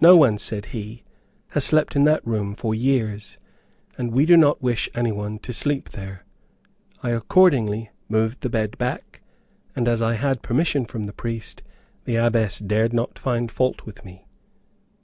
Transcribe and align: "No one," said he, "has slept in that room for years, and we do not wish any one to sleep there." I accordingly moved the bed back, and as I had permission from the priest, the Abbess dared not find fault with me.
"No 0.00 0.16
one," 0.16 0.38
said 0.38 0.66
he, 0.72 1.02
"has 1.48 1.64
slept 1.66 1.94
in 1.94 2.04
that 2.04 2.26
room 2.26 2.54
for 2.54 2.74
years, 2.74 3.36
and 3.98 4.10
we 4.10 4.24
do 4.24 4.38
not 4.38 4.62
wish 4.62 4.88
any 4.94 5.12
one 5.12 5.38
to 5.40 5.52
sleep 5.52 5.90
there." 5.90 6.24
I 7.02 7.10
accordingly 7.10 7.90
moved 8.08 8.40
the 8.40 8.48
bed 8.48 8.78
back, 8.78 9.20
and 9.76 9.86
as 9.86 10.00
I 10.00 10.14
had 10.14 10.40
permission 10.40 10.86
from 10.86 11.02
the 11.04 11.12
priest, 11.12 11.62
the 12.06 12.16
Abbess 12.16 12.58
dared 12.58 12.94
not 12.94 13.18
find 13.18 13.52
fault 13.52 13.84
with 13.84 14.02
me. 14.02 14.26